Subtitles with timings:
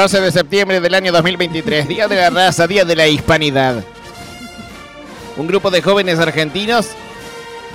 [0.00, 3.84] 12 de septiembre del año 2023, Día de la Raza, Día de la Hispanidad.
[5.36, 6.88] Un grupo de jóvenes argentinos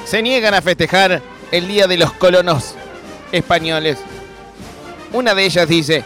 [0.05, 2.73] se niegan a festejar el Día de los Colonos
[3.31, 3.99] Españoles.
[5.13, 6.03] Una de ellas dice,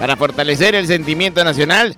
[0.00, 1.94] para fortalecer el sentimiento nacional,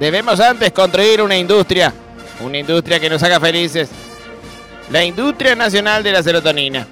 [0.00, 1.92] debemos antes construir una industria,
[2.40, 3.90] una industria que nos haga felices.
[4.90, 6.86] La industria nacional de la serotonina.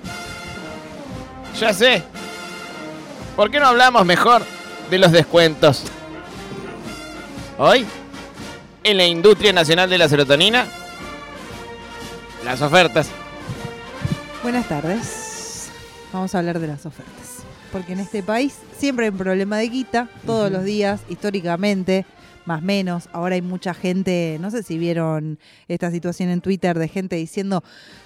[1.59, 2.03] Ya sé.
[3.35, 4.43] ¿Por qué no hablamos mejor
[4.95, 5.83] de los descuentos?
[7.59, 7.85] Hoy,
[8.85, 10.67] en la industria nacional de la serotonina,
[12.45, 13.09] las ofertas.
[14.45, 15.71] Buenas tardes.
[16.13, 17.43] Vamos a hablar de las ofertas.
[17.73, 22.07] Porque en este país siempre hay un problema de guita, todos los días, históricamente,
[22.47, 23.09] más menos.
[23.13, 25.39] Ahora hay mucha gente, no sé si vieron
[25.69, 27.63] esta situación en Twitter de gente diciendo,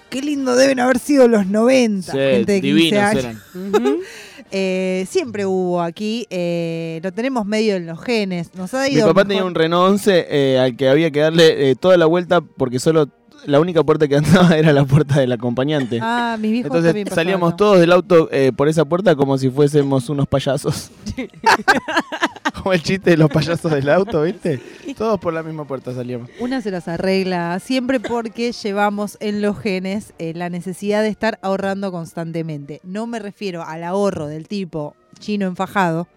[0.09, 2.11] qué lindo deben haber sido los 90.
[2.11, 3.23] gente de 15 divinos años.
[3.25, 3.97] eran.
[4.51, 8.55] Eh, siempre hubo aquí, eh, lo tenemos medio en los genes.
[8.55, 11.19] Nos ha Mi ido papá mejor- tenía un Renault 11 eh, al que había que
[11.19, 13.07] darle eh, toda la vuelta porque solo
[13.45, 15.99] la única puerta que andaba era la puerta del acompañante.
[16.01, 19.49] Ah, mis viejos Entonces también salíamos todos del auto eh, por esa puerta como si
[19.49, 20.91] fuésemos unos payasos.
[22.55, 24.61] como el chiste de los payasos del auto, ¿viste?
[24.97, 26.29] Todos por la misma puerta salíamos.
[26.39, 31.39] Una se las arregla siempre porque llevamos en los genes eh, la necesidad de estar
[31.41, 32.81] ahorrando constantemente.
[32.83, 36.07] No me refiero al ahorro del tipo chino enfajado,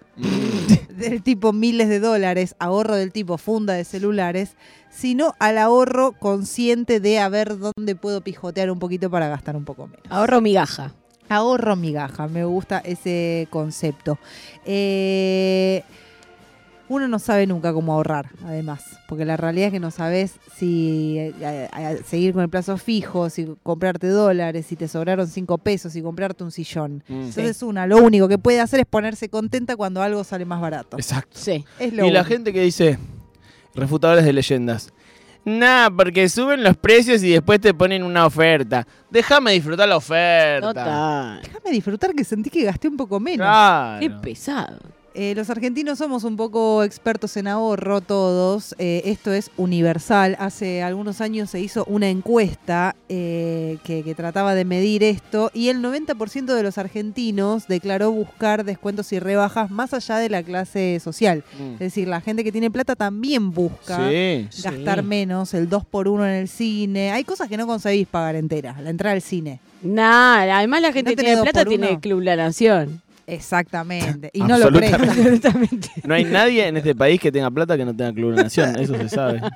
[0.96, 4.56] del tipo miles de dólares, ahorro del tipo funda de celulares,
[4.90, 9.64] sino al ahorro consciente de a ver dónde puedo pijotear un poquito para gastar un
[9.64, 10.06] poco menos.
[10.10, 10.94] Ahorro migaja.
[11.28, 14.18] Ahorro migaja, me gusta ese concepto.
[14.66, 15.82] Eh,
[16.88, 21.16] uno no sabe nunca cómo ahorrar, además, porque la realidad es que no sabes si
[21.19, 25.93] eh, eh, seguir con el plazo fijo, si comprarte dólares, si te sobraron cinco pesos,
[25.93, 27.03] si comprarte un sillón.
[27.09, 27.22] Mm.
[27.28, 30.97] Entonces una, lo único que puede hacer es ponerse contenta cuando algo sale más barato.
[30.97, 31.38] Exacto.
[31.38, 31.65] Sí.
[31.78, 32.99] Es lo Y la gente que dice,
[33.75, 34.93] refutadores de leyendas.
[35.44, 38.87] Nah, porque suben los precios y después te ponen una oferta.
[39.10, 40.69] Déjame disfrutar la oferta.
[40.69, 41.43] Total.
[41.43, 43.44] Déjame disfrutar que sentí que gasté un poco menos.
[43.44, 44.00] Claro.
[44.00, 44.78] Qué pesado.
[45.15, 48.75] Eh, los argentinos somos un poco expertos en ahorro todos.
[48.78, 50.37] Eh, esto es universal.
[50.39, 55.69] Hace algunos años se hizo una encuesta eh, que, que trataba de medir esto y
[55.69, 60.99] el 90% de los argentinos declaró buscar descuentos y rebajas más allá de la clase
[61.03, 61.44] social.
[61.59, 61.73] Mm.
[61.75, 64.49] Es decir, la gente que tiene plata también busca Sí.
[64.62, 65.06] gastar Sí.
[65.06, 67.11] menos, el 2 por 1 en el cine.
[67.12, 69.61] Hay cosas que no conseguís pagar enteras, la entrada al cine.
[69.83, 73.03] Nada, además la gente ¿No que tenés tiene dos plata tiene Club La Nación.
[73.27, 74.31] Exactamente.
[74.33, 74.99] Y no lo Absolutamente.
[74.99, 75.19] prestan.
[75.19, 75.88] Absolutamente.
[76.05, 78.77] No hay nadie en este país que tenga plata que no tenga Club de Nación,
[78.78, 79.41] eso se sabe.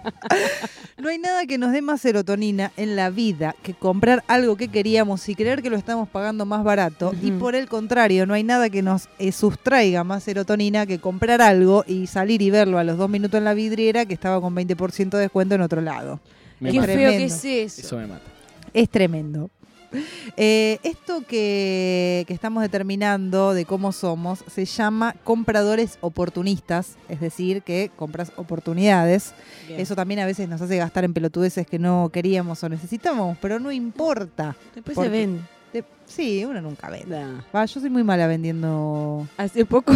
[0.99, 4.69] No hay nada que nos dé más serotonina en la vida que comprar algo que
[4.69, 7.12] queríamos y creer que lo estamos pagando más barato.
[7.22, 11.43] Y por el contrario, no hay nada que nos eh, sustraiga más serotonina que comprar
[11.43, 14.56] algo y salir y verlo a los dos minutos en la vidriera que estaba con
[14.56, 16.19] 20% de descuento en otro lado.
[16.60, 16.93] Me Qué mata.
[16.94, 17.81] feo que es eso.
[17.87, 18.25] Eso me mata.
[18.72, 19.50] Es tremendo.
[20.38, 27.62] Eh, esto que, que estamos determinando de cómo somos se llama compradores oportunistas, es decir,
[27.62, 29.32] que compras oportunidades.
[29.66, 29.80] Bien.
[29.80, 33.58] Eso también a veces nos hace gastar en pelotudeces que no queríamos o necesitamos, pero
[33.58, 34.56] no importa.
[34.75, 35.46] Después se ven.
[35.72, 37.19] De- sí, uno nunca vende.
[37.19, 37.41] Nah.
[37.54, 39.26] Va, yo soy muy mala vendiendo.
[39.38, 39.92] Hace poco.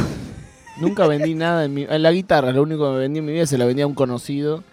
[0.80, 1.82] Nunca vendí nada en mi...
[1.82, 3.94] en La guitarra, lo único que vendí en mi vida se la vendía a un
[3.94, 4.64] conocido.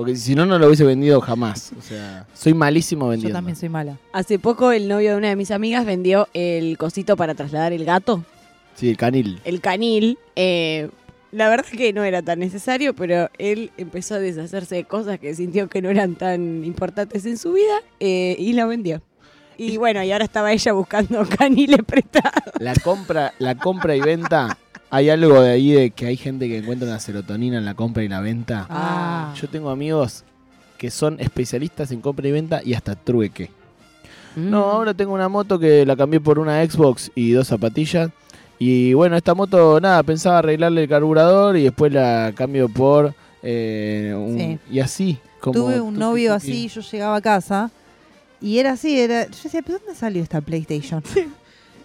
[0.00, 1.72] Porque si no, no lo hubiese vendido jamás.
[1.78, 3.36] O sea, soy malísimo Yo vendiendo.
[3.36, 3.98] también soy mala.
[4.12, 7.84] Hace poco el novio de una de mis amigas vendió el cosito para trasladar el
[7.84, 8.24] gato,
[8.76, 9.40] Sí, el canil.
[9.44, 10.18] el canil.
[10.36, 10.88] Eh,
[11.32, 15.18] la verdad es que no era tan necesario, pero él empezó a deshacerse de cosas
[15.20, 19.02] que sintió que no eran tan importantes en su vida eh, y la vendió.
[19.62, 22.54] Y bueno, y ahora estaba ella buscando caniles prestados.
[22.58, 24.56] La compra, la compra y venta,
[24.88, 28.02] hay algo de ahí de que hay gente que encuentra una serotonina en la compra
[28.02, 28.66] y la venta.
[28.70, 29.34] Ah.
[29.38, 30.24] Yo tengo amigos
[30.78, 33.50] que son especialistas en compra y venta y hasta trueque.
[34.34, 34.48] Mm.
[34.50, 38.10] No, ahora tengo una moto que la cambié por una Xbox y dos zapatillas.
[38.58, 43.14] Y bueno, esta moto, nada, pensaba arreglarle el carburador y después la cambio por...
[43.42, 44.58] eh, un- Sí.
[44.70, 45.18] Y así.
[45.40, 47.70] Como Tuve un novio así, yo llegaba a casa
[48.40, 49.26] y era así, era.
[49.26, 51.02] Yo decía, ¿pero dónde salió esta PlayStation?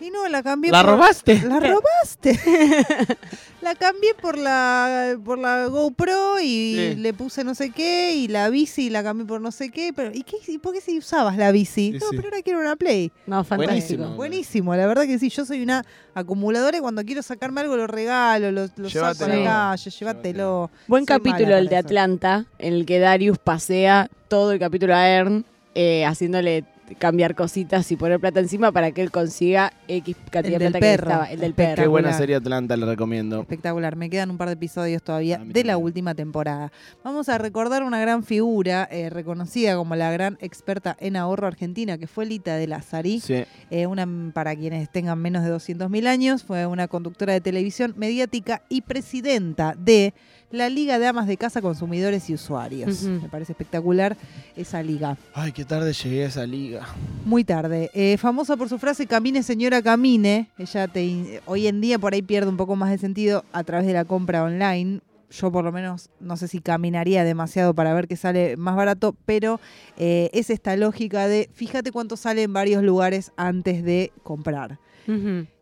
[0.02, 1.42] Y no, la cambié ¿La por- robaste?
[1.48, 2.38] La robaste.
[3.62, 6.96] la cambié por la por la GoPro y Sí.
[7.00, 10.12] le puse no sé qué y la bici la cambié por no sé qué, pero
[10.14, 11.94] ¿y qué y por qué si usabas la bici?
[11.94, 12.16] Sí, no, sí.
[12.18, 13.12] pero ahora quiero una Play.
[13.26, 14.04] No, fantástico.
[14.04, 14.16] Buenísimo.
[14.16, 17.88] Buenísimo, la verdad que sí, yo soy una acumuladora y cuando quiero sacarme algo lo
[17.88, 20.70] regalo, lo, lo saco a la calle, llévatelo.
[20.88, 21.78] Buen Soy capítulo el de.
[21.78, 25.46] Atlanta, en el que Darius pasea todo el capítulo a Ern,
[25.76, 26.64] eh, haciéndole
[26.98, 30.80] cambiar cositas y poner plata encima para que él consiga X cantidad de del plata
[30.80, 31.04] perro.
[31.04, 31.32] que necesitaba.
[31.32, 31.84] El del perro.
[31.84, 33.42] Qué buena serie Atlanta, le recomiendo.
[33.42, 36.72] Espectacular, me quedan un par de episodios todavía A mí de la última temporada.
[37.04, 41.98] Vamos a recordar una gran figura eh, reconocida como la gran experta en ahorro argentina,
[41.98, 43.20] que fue Lita de Lazari.
[43.20, 43.44] Sí.
[43.70, 48.62] Eh, una, para quienes tengan menos de 200.000 años, fue una conductora de televisión mediática
[48.70, 50.14] y presidenta de
[50.56, 53.04] la Liga de Amas de Casa, Consumidores y Usuarios.
[53.04, 54.18] Me parece espectacular
[54.56, 55.18] esa liga.
[55.34, 56.88] Ay, qué tarde llegué a esa liga.
[57.26, 57.92] Muy tarde.
[57.94, 60.50] Eh, famosa por su frase Camine señora camine.
[60.58, 63.86] Ella te, hoy en día por ahí pierde un poco más de sentido a través
[63.86, 65.02] de la compra online.
[65.32, 69.16] Yo por lo menos no sé si caminaría demasiado para ver qué sale más barato,
[69.26, 69.60] pero
[69.98, 74.80] eh, es esta lógica de fíjate cuánto sale en varios lugares antes de comprar.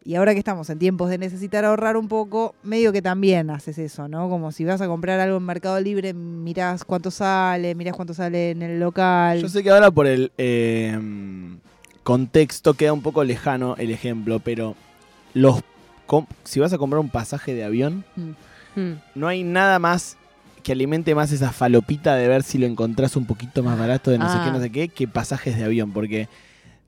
[0.06, 3.78] Y ahora que estamos en tiempos de necesitar ahorrar un poco, medio que también haces
[3.78, 4.30] eso, ¿no?
[4.30, 8.52] Como si vas a comprar algo en Mercado Libre, mirás cuánto sale, mirás cuánto sale
[8.52, 9.42] en el local.
[9.42, 10.98] Yo sé que ahora por el eh,
[12.04, 14.76] contexto queda un poco lejano el ejemplo, pero
[15.34, 15.62] los
[16.06, 18.80] com- si vas a comprar un pasaje de avión, Mm.
[18.80, 19.00] Mm.
[19.16, 20.18] no hay nada más
[20.64, 24.18] que alimente más esa falopita de ver si lo encontrás un poquito más barato de
[24.18, 24.44] no sé Ah.
[24.46, 26.28] qué, no sé qué, que pasajes de avión, porque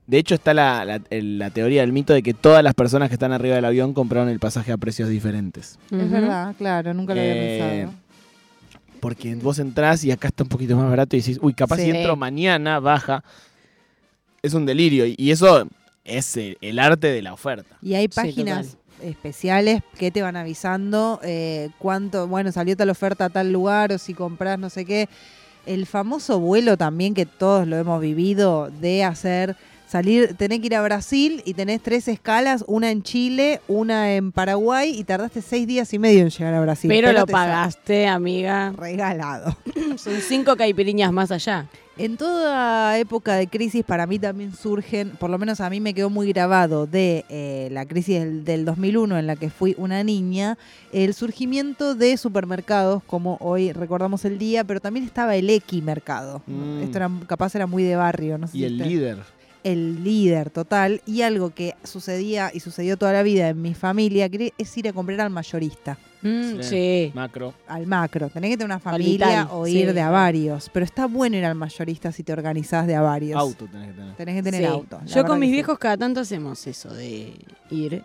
[0.06, 3.32] de hecho está la, la- teoría del mito de que todas las personas que están
[3.32, 5.78] arriba del avión compraron el pasaje a precios diferentes.
[5.90, 8.06] Es verdad, claro, nunca lo había Eh, pensado.
[9.00, 11.90] Porque vos entrás y acá está un poquito más barato y decís, uy, capaz si
[11.90, 13.22] entro mañana, baja.
[14.42, 15.06] Es un delirio.
[15.06, 15.66] Y- Y eso
[16.04, 17.76] es el, el arte de la oferta.
[17.82, 23.26] Y hay Sí, páginas especiales que te van avisando eh, cuánto, bueno, salió tal oferta
[23.26, 25.08] a tal lugar o si compras no sé qué.
[25.66, 29.56] El famoso vuelo también que todos lo hemos vivido de hacer
[29.86, 34.32] salir, tenés que ir a Brasil y tenés tres escalas, una en Chile, una en
[34.32, 36.88] Paraguay y tardaste seis días y medio en llegar a Brasil.
[36.88, 38.72] Pero lo pagaste, amiga.
[38.76, 39.56] Regalado.
[39.96, 41.66] Son cinco caipiriñas más allá.
[41.98, 45.94] En toda época de crisis para mí también surgen, por lo menos a mí me
[45.94, 50.04] quedó muy grabado de eh, la crisis del, del 2001 en la que fui una
[50.04, 50.58] niña,
[50.92, 56.42] el surgimiento de supermercados, como hoy recordamos el día, pero también estaba el Equimercado.
[56.46, 56.82] Mm.
[56.82, 59.35] Esto era, capaz era muy de barrio, no sé Y si el líder.
[59.72, 64.28] El líder total y algo que sucedía y sucedió toda la vida en mi familia
[64.58, 66.62] es ir a comprar al mayorista, Mm, Sí.
[66.62, 67.12] sí.
[67.14, 67.52] Macro.
[67.68, 68.28] al macro.
[68.30, 69.92] Tenés que tener una familia o ir sí.
[69.92, 73.38] de a varios, pero está bueno ir al mayorista si te organizás de a varios.
[73.38, 74.14] Auto tenés que tener.
[74.16, 74.66] Tenés que tener Sí.
[74.66, 75.00] auto.
[75.04, 77.32] Yo con mis viejos cada tanto hacemos eso de
[77.70, 78.02] ir.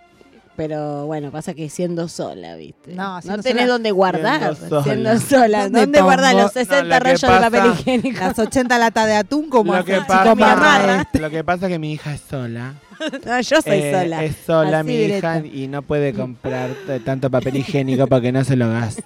[0.57, 2.94] Pero bueno, pasa que siendo sola, ¿viste?
[2.94, 4.56] No, no tenés sola- dónde guardar.
[4.56, 4.83] Siendo sola.
[4.83, 5.63] Siendo sola.
[5.63, 8.19] ¿Dónde ¿Dónde, guardar los 60 No, rollos de papel higiénico?
[8.19, 11.80] Las 80 latas de atún como Lo que, pasa, mi lo que pasa es que
[11.80, 12.74] mi hija es sola.
[13.25, 14.24] No, yo soy Eh, sola.
[14.24, 15.38] Es sola Así mi directa.
[15.39, 16.69] hija y no puede comprar
[17.03, 19.03] tanto papel higiénico porque no se lo gasta.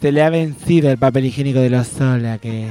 [0.00, 2.70] Se le ha vencido el papel higiénico de lo sola que...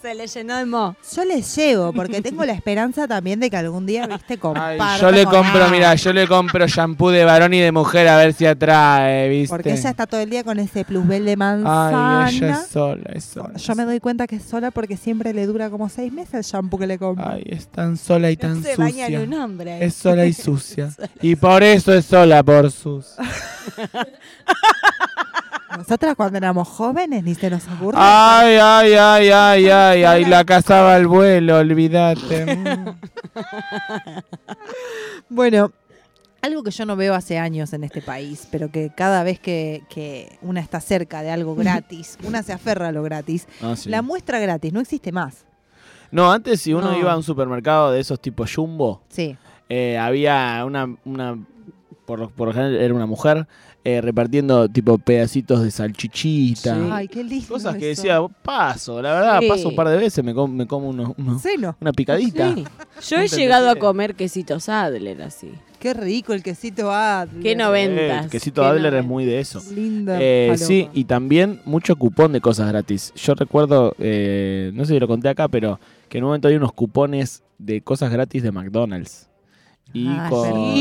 [0.00, 0.94] Se le llenó de mo.
[1.16, 4.98] Yo les llevo porque tengo la esperanza también de que algún día, viste, Ay, comparta
[4.98, 8.16] yo le con compro, mira, yo le compro shampoo de varón y de mujer a
[8.16, 9.48] ver si atrae, ¿viste?
[9.48, 12.26] Porque ella está todo el día con ese plusbel de manzana.
[12.26, 13.56] Ay, ella es sola, es sola.
[13.56, 16.42] Yo me doy cuenta que es sola porque siempre le dura como seis meses el
[16.42, 17.28] shampoo que le compro.
[17.28, 19.20] Ay, es tan sola y tan se baña sucia.
[19.20, 19.84] en un hombre.
[19.84, 20.90] Es sola y sucia.
[21.20, 23.16] Y por eso es sola, por sus.
[25.76, 27.98] Nosotras cuando éramos jóvenes ni se nos ocurre.
[28.00, 32.58] Ay, ay, ay, ay, ay, ay, la cazaba al vuelo, olvídate.
[35.28, 35.72] Bueno,
[36.40, 39.82] algo que yo no veo hace años en este país, pero que cada vez que,
[39.90, 43.88] que una está cerca de algo gratis, una se aferra a lo gratis, Ah, sí.
[43.90, 45.44] la muestra gratis no existe más.
[46.10, 46.98] No, antes si uno No.
[46.98, 49.36] iba a un supermercado de esos tipo Jumbo, Sí.
[49.68, 51.36] eh, había una, una
[52.08, 53.46] por, lo- por lo general era una mujer,
[53.84, 56.74] eh, repartiendo tipo pedacitos de salchichita.
[56.74, 56.88] Sí.
[56.90, 57.46] Ay, qué lindo.
[57.48, 58.02] Cosas que eso.
[58.02, 59.48] decía, paso, la verdad, Sí.
[59.48, 61.76] paso un par de veces, me, com- me como unos- unos- Seno.
[61.80, 62.54] una picadita.
[62.54, 62.64] Sí.
[63.10, 65.52] Yo he llegado a comer quesitos Adler así.
[65.78, 67.42] Qué rico el quesito Adler.
[67.42, 68.24] Qué noventas.
[68.24, 69.06] El quesito qué Adler es noventas.
[69.10, 69.62] muy de eso.
[69.72, 70.16] Linda.
[70.20, 73.12] Eh, sí, y también mucho cupón de cosas gratis.
[73.16, 76.56] Yo recuerdo, eh, no sé si lo conté acá, pero que en un momento hay
[76.56, 79.26] unos cupones de cosas gratis de McDonald's.
[79.94, 80.74] Y Ah, con, verdad.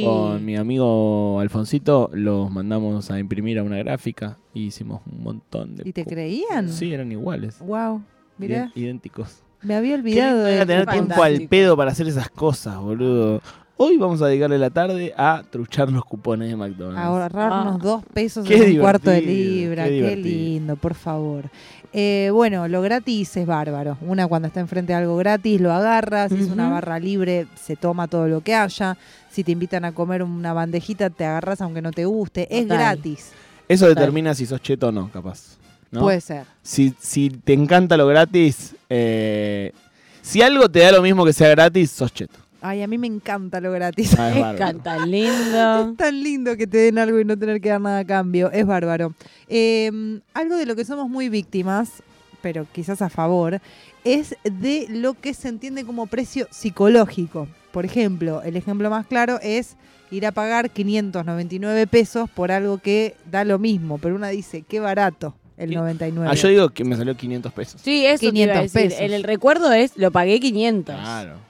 [0.00, 0.04] Sí.
[0.04, 5.76] con mi amigo Alfonsito los mandamos a imprimir a una gráfica y hicimos un montón
[5.76, 5.88] de...
[5.88, 6.68] ¿Y te creían?
[6.68, 7.58] Sí, eran iguales.
[7.60, 8.02] Wow.
[8.38, 9.42] Mirá, idénticos.
[9.62, 11.06] me había olvidado de tener fantástico.
[11.06, 13.40] tiempo al pedo para hacer esas cosas, boludo.
[13.80, 16.98] Hoy vamos a dedicarle la tarde a truchar los cupones de McDonald's.
[17.00, 17.78] ahorrarnos Ah.
[17.80, 19.84] dos pesos en un cuarto de libra.
[19.84, 21.44] qué lindo, por favor.
[21.92, 23.96] Eh, bueno, lo gratis es bárbaro.
[24.00, 26.28] Una cuando está enfrente de algo gratis lo agarra.
[26.28, 28.96] Si es una barra libre, se toma todo lo que haya.
[29.30, 32.48] Si te invitan a comer una bandejita, te agarras aunque no te guste.
[32.50, 33.30] Es gratis.
[33.68, 33.94] Eso Total.
[34.02, 35.56] determina si sos cheto o no, capaz.
[35.92, 36.00] ¿no?
[36.00, 36.44] Puede ser.
[36.62, 39.72] si, si te encanta lo gratis, eh,
[40.20, 42.38] Si algo te da lo mismo que sea gratis, sos cheto.
[42.60, 44.14] Ay, a mí me encanta lo gratis.
[44.18, 44.78] Ah, bárbaro.
[44.80, 45.90] tan lindo.
[45.90, 48.50] Es tan lindo que te den algo y no tener que dar nada a cambio.
[48.50, 49.14] Es bárbaro.
[49.48, 49.90] Eh,
[50.34, 52.02] algo de lo que somos muy víctimas,
[52.42, 53.60] pero quizás a favor,
[54.04, 57.48] es de lo que se entiende como precio psicológico.
[57.72, 59.76] Por ejemplo, el ejemplo más claro es
[60.10, 64.80] ir a pagar 599 pesos por algo que da lo mismo, pero una dice, qué
[64.80, 65.76] barato el ¿Qué?
[65.76, 66.30] 99.
[66.30, 67.80] Ah, yo digo que me salió 500 pesos.
[67.84, 68.88] Sí, eso te iba a 500 decir.
[68.90, 69.00] pesos.
[69.00, 70.94] En el recuerdo es, lo pagué 500.
[70.94, 71.47] Claro.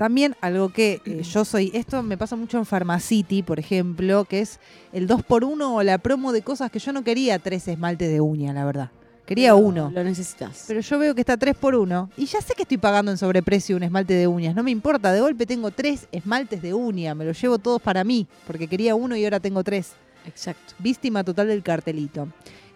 [0.00, 4.40] También algo que eh, yo soy, esto me pasa mucho en Pharmacity, por ejemplo, que
[4.40, 4.58] es
[4.94, 8.54] el 2x1 o la promo de cosas que yo no quería tres esmaltes de uña,
[8.54, 8.90] la verdad.
[9.26, 9.90] Quería Pero uno.
[9.92, 10.64] Lo necesitas.
[10.66, 13.82] Pero yo veo que está 3x1 y ya sé que estoy pagando en sobreprecio un
[13.82, 14.54] esmalte de uñas.
[14.54, 18.02] No me importa, de golpe tengo tres esmaltes de uña, me los llevo todos para
[18.02, 19.92] mí, porque quería uno y ahora tengo tres.
[20.24, 20.72] Exacto.
[20.78, 22.26] Víctima total del cartelito.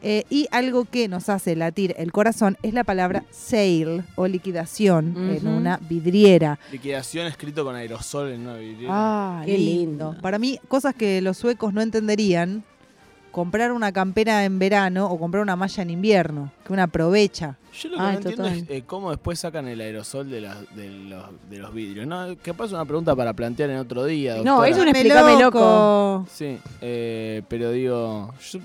[0.07, 5.15] Eh, y algo que nos hace latir el corazón es la palabra sale o liquidación
[5.17, 6.59] en una vidriera.
[6.71, 8.93] Liquidación escrito con aerosol en una vidriera.
[8.95, 10.11] Ah, Qué lindo.
[10.11, 10.17] lindo.
[10.21, 12.63] Para mí, cosas que los suecos no entenderían,
[13.33, 17.57] comprar una campera en verano o comprar una malla en invierno, que uno aprovecha.
[17.81, 20.77] Yo lo que Ay, no entiendo es eh, cómo después sacan el aerosol de, las-
[20.77, 22.07] de los, de los vidrios.
[22.07, 24.37] No, capaz es una pregunta para plantear en otro día.
[24.45, 26.27] No, es un explícame loco.
[26.31, 28.61] Sí, eh, pero digo, yo,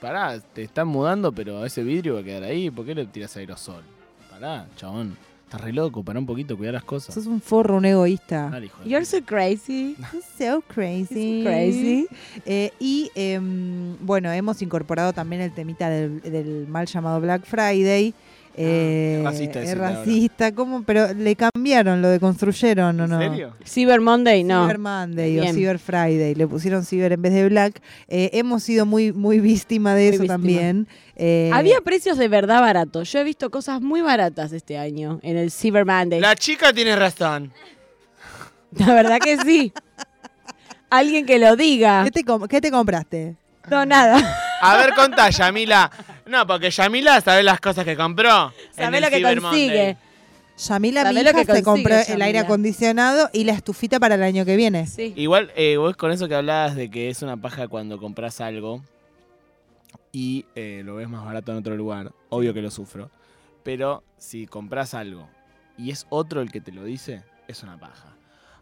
[0.00, 2.70] pará, te están mudando, pero ese vidrio va a quedar ahí.
[2.70, 3.82] ¿Por qué le tiras aerosol?
[4.30, 5.16] Pará, chabón.
[5.44, 7.14] Estás re loco, pará un poquito, cuidar las cosas.
[7.14, 8.48] Sos un forro, un egoísta.
[8.50, 9.94] Dale, hijo You're so crazy.
[10.38, 11.42] So crazy.
[11.42, 12.08] So crazy.
[12.46, 18.14] Eh, y em, bueno, hemos incorporado también el temita del, del mal llamado Black Friday.
[18.56, 19.90] Eh, es racista es ahora.
[19.90, 20.84] racista, ¿cómo?
[20.84, 23.18] Pero le cambiaron, lo deconstruyeron, ¿o ¿En no?
[23.18, 23.52] serio?
[23.66, 24.62] Cyber Monday, no.
[24.62, 25.52] Cyber Monday o.
[25.52, 27.82] Cyber Friday, le pusieron Cyber en vez de Black.
[28.06, 30.34] Eh, hemos sido muy, muy víctima de Muy eso víctima.
[30.34, 30.86] también.
[31.16, 33.10] Eh, Había precios de verdad baratos.
[33.10, 36.20] Yo he visto cosas muy baratas este año en el Cyber Monday.
[36.20, 37.52] La, La chica tiene razón.
[38.70, 39.72] verdad que sí.
[40.90, 42.04] Alguien que lo diga.
[42.04, 43.34] ¿qué, te com- qué te compraste?
[43.68, 44.16] No, nada.
[44.60, 45.90] A ver, contá, Yamila.
[46.26, 48.52] No, porque Yamila sabe las cosas que compró.
[48.72, 49.96] Sabe lo que Cyber consigue.
[50.56, 52.24] Yamila, mi ¿Sabés lo hija, que se consigue, compró el Yamila?
[52.26, 54.86] aire acondicionado y la estufita para el año que viene.
[54.86, 55.12] Sí.
[55.16, 58.80] Igual, eh, vos con eso que hablabas de que es una paja cuando compras algo
[60.12, 63.10] y eh, lo ves más barato en otro lugar, obvio que lo sufro.
[63.64, 65.28] Pero si compras algo
[65.76, 68.14] y es otro el que te lo dice, es una paja.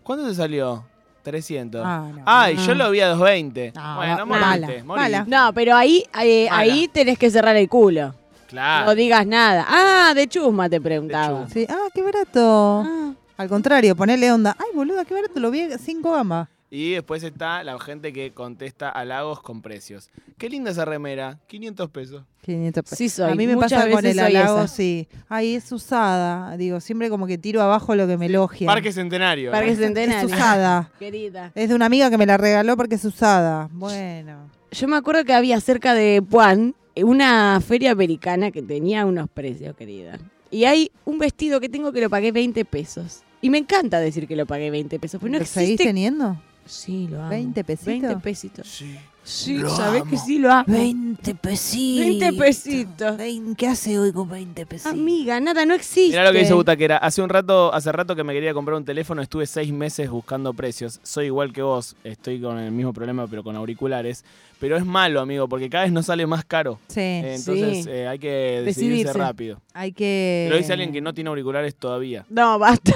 [0.02, 0.84] ¿Cuánto te salió?
[1.22, 1.82] 300.
[1.84, 2.22] Ah, no.
[2.26, 3.72] Ay, yo lo vi a 220.
[3.76, 4.84] Ah, bueno, moriste, mala, moriste.
[4.84, 5.24] mala.
[5.26, 8.14] No, pero ahí, eh, ahí tenés que cerrar el culo.
[8.48, 8.86] Claro.
[8.86, 9.64] No digas nada.
[9.68, 11.48] Ah, de chusma te preguntaba.
[11.48, 12.84] Sí, ah, qué barato.
[12.86, 14.54] Ah, Al contrario, ponele onda.
[14.58, 16.48] Ay, boluda, qué barato, lo vi a 5 gambas.
[16.74, 20.08] Y después está la gente que contesta halagos con precios.
[20.38, 22.24] Qué linda esa remera, 500 pesos.
[22.40, 22.96] 500 pesos.
[22.96, 24.68] Sí soy, A mí me muchas pasa con veces el halago, esa.
[24.68, 25.06] sí.
[25.28, 26.56] Ay, es usada.
[26.56, 28.66] Digo, siempre como que tiro abajo lo que me elogia.
[28.66, 29.50] Parque Centenario.
[29.50, 29.52] ¿eh?
[29.52, 30.34] Parque Es Centenario.
[30.34, 30.90] usada.
[30.98, 31.52] Querida.
[31.54, 33.68] Es de una amiga que me la regaló porque es usada.
[33.70, 34.48] Bueno.
[34.70, 39.76] Yo me acuerdo que había cerca de Puan una feria americana que tenía unos precios,
[39.76, 40.18] querida.
[40.50, 43.24] Y hay un vestido que tengo que lo pagué 20 pesos.
[43.42, 46.40] Y me encanta decir que lo pagué 20 pesos, pero no ¿Lo seguís teniendo?
[46.66, 47.30] Sí, lo amo.
[47.30, 47.88] 20 pesitos.
[48.02, 48.66] 20 pesitos.
[48.68, 48.96] Sí.
[49.24, 50.10] Sí, Lo sabés amo.
[50.10, 50.64] que sí lo amo.
[50.66, 52.06] 20 pesitos.
[52.06, 53.16] 20 pesitos.
[53.16, 54.92] Vein- ¿Qué hace hoy con 20 pesitos?
[54.92, 56.08] Amiga, nada, no existe.
[56.10, 56.96] Mirá lo que dice Butaquera.
[56.96, 60.52] Hace un rato, hace rato que me quería comprar un teléfono, estuve seis meses buscando
[60.54, 60.98] precios.
[61.04, 64.24] Soy igual que vos, estoy con el mismo problema, pero con auriculares.
[64.58, 66.80] Pero es malo, amigo, porque cada vez nos sale más caro.
[66.88, 67.90] Sí, Eh, Entonces Sí.
[67.90, 68.28] eh, hay que
[68.64, 69.12] decidirse, Decidirse.
[69.18, 69.60] rápido.
[69.72, 70.48] hay que...
[70.50, 72.26] Lo dice alguien que no tiene auriculares todavía.
[72.28, 72.92] No, basta.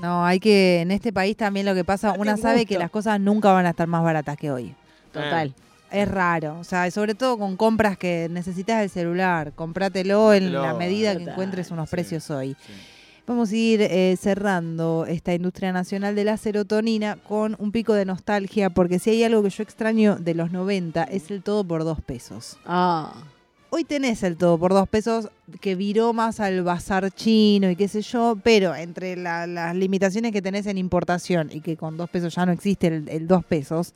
[0.00, 0.80] No, hay que...
[0.80, 2.68] En este país también lo que pasa, una un sabe gusto.
[2.68, 4.74] que las cosas nunca van a estar más baratas que hoy.
[5.12, 5.54] Total.
[5.90, 10.72] Es raro, o sea, sobre todo con compras que necesitas el celular, comprátelo en la
[10.74, 11.96] medida que encuentres unos sí.
[11.96, 12.56] precios hoy.
[12.64, 12.72] Sí.
[13.30, 18.04] Vamos a ir eh, cerrando esta industria nacional de la serotonina con un pico de
[18.04, 21.84] nostalgia, porque si hay algo que yo extraño de los 90 es el todo por
[21.84, 22.58] dos pesos.
[22.66, 23.12] Ah.
[23.72, 25.28] Hoy tenés el todo por dos pesos
[25.60, 30.32] que viró más al bazar chino y qué sé yo, pero entre la- las limitaciones
[30.32, 33.44] que tenés en importación y que con dos pesos ya no existe el, el dos
[33.44, 33.94] pesos,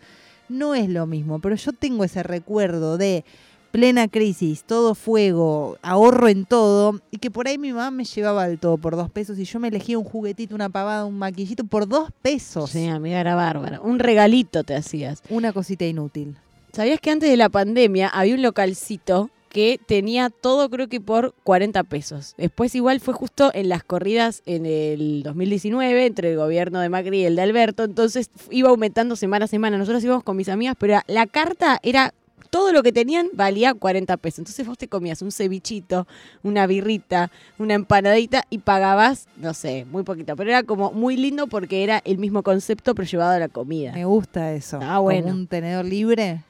[0.49, 1.41] no es lo mismo.
[1.41, 3.25] Pero yo tengo ese recuerdo de
[3.73, 8.47] plena crisis, todo fuego, ahorro en todo, y que por ahí mi mamá me llevaba
[8.47, 11.65] el todo por dos pesos y yo me elegía un juguetito, una pavada, un maquillito
[11.65, 12.71] por dos pesos.
[12.71, 13.81] Sí, amiga, era bárbara.
[13.81, 15.21] Un regalito te hacías.
[15.31, 16.37] Una cosita inútil.
[16.73, 21.33] ¿Sabías que antes de la pandemia había un localcito que tenía todo creo que por
[21.45, 22.35] 40 pesos?
[22.37, 27.21] Después igual fue justo en las corridas en el 2019 entre el gobierno de Macri
[27.21, 29.79] y el de Alberto, entonces iba aumentando semana a semana.
[29.79, 32.13] Nosotros íbamos con mis amigas, pero la carta era
[32.51, 34.41] todo lo que tenían valía 40 pesos.
[34.41, 36.09] Entonces vos te comías un cevichito,
[36.43, 40.35] una birrita, una empanadita y pagabas, no sé, muy poquito.
[40.35, 43.93] Pero era como muy lindo porque era el mismo concepto pero llevado a la comida.
[43.93, 44.81] Me gusta eso.
[44.83, 45.29] Ah, bueno.
[45.29, 46.43] Como un tenedor libre.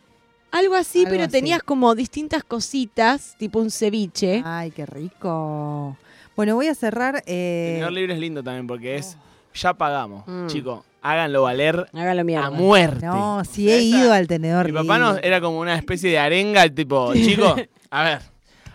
[0.55, 1.33] Algo así, Algo pero así.
[1.33, 4.43] tenías como distintas cositas, tipo un ceviche.
[4.45, 5.97] Ay, qué rico.
[6.37, 7.23] Bueno, voy a cerrar.
[7.27, 9.17] eh, Tenedor libre es lindo también porque es.
[9.55, 10.47] Ya pagamos, Mm.
[10.49, 10.85] chicos.
[11.03, 11.87] Háganlo valer
[12.25, 12.47] mierda.
[12.47, 13.05] a muerte.
[13.07, 16.19] no, si he Esa- ido al tenedor Mi papá nos, era como una especie de
[16.19, 17.55] arenga, tipo, chicos,
[17.91, 18.23] a ver.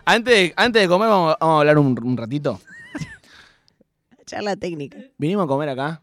[0.06, 2.60] Antes de, antes de comer, vamos, vamos a hablar un, un ratito.
[4.26, 4.98] Charla técnica.
[5.18, 6.02] Vinimos a comer acá.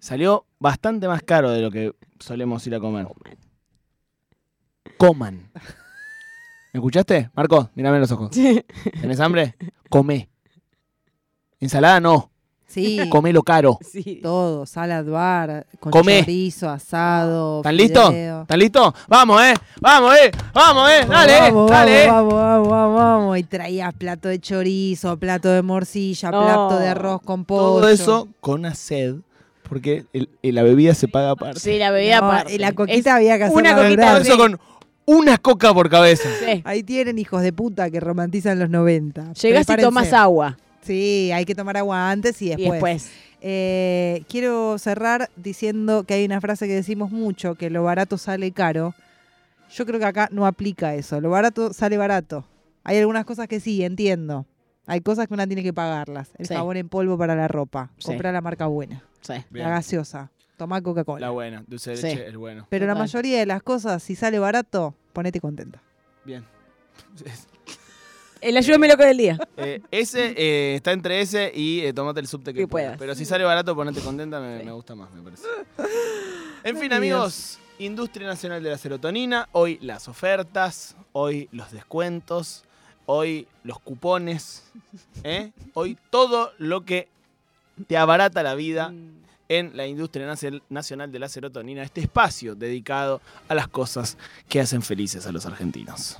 [0.00, 3.06] Salió bastante más caro de lo que solemos ir a comer.
[5.06, 5.50] Coman.
[6.72, 7.28] ¿Me escuchaste?
[7.34, 8.30] Marco, mírame en los ojos.
[8.30, 9.56] ¿Tenés hambre?
[9.88, 10.28] Come.
[11.58, 12.30] Ensalada no.
[12.68, 13.80] Sí, Comelo caro.
[13.82, 14.20] Sí.
[14.22, 14.64] todo.
[14.64, 16.20] Salad bar, con Comé.
[16.20, 17.58] chorizo, asado.
[17.62, 18.14] ¿Están listos?
[18.14, 18.94] ¿Están listos?
[19.08, 19.54] Vamos, eh.
[19.80, 20.30] Vamos, eh.
[20.54, 21.04] Vamos, eh.
[21.08, 21.40] Dale, eh.
[21.40, 22.06] vamos, Dale, eh.
[22.08, 23.38] Vamos, vamos, vamos, vamos.
[23.38, 26.44] Y traías plato de chorizo, plato de morcilla, No.
[26.44, 27.60] plato de arroz con pollo.
[27.80, 29.16] Todo eso con una sed.
[29.68, 31.58] Porque el- el- la bebida se paga aparte.
[31.58, 32.54] Sí, la bebida No, aparte.
[32.54, 34.60] y la Es- coquita había que hacerla una coquita eso con
[35.06, 36.28] una coca por cabeza.
[36.38, 36.62] sí.
[36.64, 39.32] Ahí tienen hijos de puta que romantizan los 90.
[39.34, 40.58] Llegás y tomas agua.
[40.82, 42.66] Sí, hay que tomar agua antes y después.
[42.66, 43.10] Y después.
[43.40, 48.52] Eh, quiero cerrar diciendo que hay una frase que decimos mucho, que lo barato sale
[48.52, 48.94] caro.
[49.74, 51.20] Yo creo que acá no aplica eso.
[51.20, 52.44] Lo barato sale barato.
[52.84, 54.46] Hay algunas cosas que sí, entiendo.
[54.86, 56.30] Hay cosas que una tiene que pagarlas.
[56.38, 56.54] El Sí.
[56.54, 57.90] jabón en polvo para la ropa.
[57.98, 58.06] Sí.
[58.06, 59.02] Comprar la marca buena.
[59.20, 59.34] Sí.
[59.50, 60.30] La gaseosa.
[60.56, 61.26] Tomar Coca-Cola.
[61.26, 62.02] La buena, dulce de Sí.
[62.08, 62.66] leche, el bueno.
[62.70, 63.02] Pero la Total.
[63.04, 65.82] mayoría de las cosas, si sale barato, ponete contenta.
[66.24, 66.44] Bien.
[68.40, 69.38] El ayúdame loco del día.
[69.56, 72.86] Eh, ese eh, está entre ese y eh, tomate el subte que, Que puedas.
[72.88, 72.98] puedas.
[72.98, 74.64] Pero si sale barato, ponete contenta, me, Sí.
[74.64, 75.44] me gusta más, me parece.
[76.64, 79.48] En fin, amigos, Industria Nacional de la Serotonina.
[79.52, 82.64] Hoy las ofertas, hoy los descuentos,
[83.06, 84.64] hoy los cupones.
[85.24, 85.50] ¿eh?
[85.74, 87.08] Hoy todo lo que
[87.88, 88.92] te abarata la vida
[89.48, 90.32] en la Industria
[90.68, 91.82] Nacional de la Serotonina.
[91.82, 94.16] Este espacio dedicado a las cosas
[94.48, 96.18] que hacen felices a los argentinos.